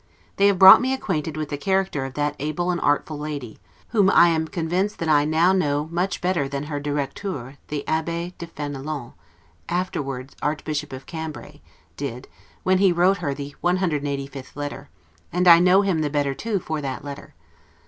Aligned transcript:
They 0.37 0.47
have 0.47 0.57
brought 0.57 0.81
me 0.81 0.95
acquainted 0.95 1.37
with 1.37 1.49
the 1.49 1.59
character 1.59 2.05
of 2.05 2.15
that 2.15 2.35
able 2.39 2.71
and 2.71 2.81
artful 2.81 3.19
lady; 3.19 3.59
whom 3.89 4.09
I 4.09 4.29
am 4.29 4.47
convinced 4.47 4.97
that 4.97 5.09
I 5.09 5.25
now 5.25 5.53
know 5.53 5.89
much 5.91 6.21
better 6.21 6.49
than 6.49 6.63
her 6.63 6.79
directeur 6.79 7.57
the 7.67 7.87
Abby 7.87 8.33
de 8.39 8.47
Fenelon 8.47 9.13
(afterward 9.69 10.33
Archbishop 10.41 10.91
of 10.91 11.05
Cambray) 11.05 11.61
did, 11.97 12.27
when 12.63 12.79
he 12.79 12.91
wrote 12.91 13.17
her 13.17 13.35
the 13.35 13.55
185th 13.63 14.55
letter; 14.55 14.89
and 15.31 15.47
I 15.47 15.59
know 15.59 15.83
him 15.83 15.99
the 16.01 16.09
better 16.09 16.33
too 16.33 16.57
for 16.57 16.81
that 16.81 17.05
letter. 17.05 17.35